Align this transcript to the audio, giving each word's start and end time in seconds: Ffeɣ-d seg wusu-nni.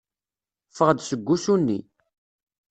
Ffeɣ-d 0.69 0.99
seg 1.03 1.21
wusu-nni. 1.25 1.79